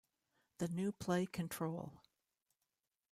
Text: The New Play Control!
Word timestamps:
The 0.57 0.67
New 0.67 0.91
Play 0.93 1.27
Control! 1.27 2.01